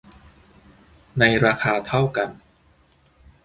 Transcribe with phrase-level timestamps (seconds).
[1.19, 2.29] ในราคาเท่ากัน